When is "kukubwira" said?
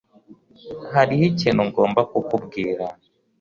2.11-2.85